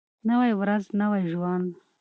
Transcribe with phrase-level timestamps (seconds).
[0.29, 1.69] نوی ورځ نوی ژوند.